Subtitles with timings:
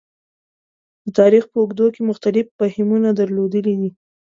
[1.03, 3.89] د تاریخ په اوږدو کې مختلف فهمونه درلودلي دي.